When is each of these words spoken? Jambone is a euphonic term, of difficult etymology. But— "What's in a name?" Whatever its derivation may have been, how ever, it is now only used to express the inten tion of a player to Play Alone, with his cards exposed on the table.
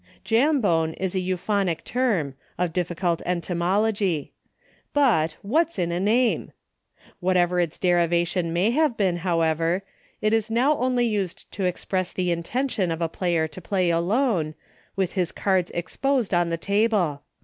Jambone 0.25 0.95
is 0.97 1.13
a 1.13 1.19
euphonic 1.19 1.83
term, 1.83 2.33
of 2.57 2.73
difficult 2.73 3.21
etymology. 3.23 4.33
But— 4.93 5.35
"What's 5.53 5.77
in 5.77 5.91
a 5.91 5.99
name?" 5.99 6.53
Whatever 7.19 7.59
its 7.59 7.77
derivation 7.77 8.51
may 8.51 8.71
have 8.71 8.97
been, 8.97 9.17
how 9.17 9.41
ever, 9.41 9.83
it 10.19 10.33
is 10.33 10.49
now 10.49 10.75
only 10.79 11.05
used 11.05 11.51
to 11.51 11.65
express 11.65 12.11
the 12.11 12.35
inten 12.35 12.67
tion 12.71 12.89
of 12.89 12.99
a 13.03 13.07
player 13.07 13.47
to 13.49 13.61
Play 13.61 13.91
Alone, 13.91 14.55
with 14.95 15.13
his 15.13 15.31
cards 15.31 15.69
exposed 15.75 16.33
on 16.33 16.49
the 16.49 16.57
table. 16.57 17.21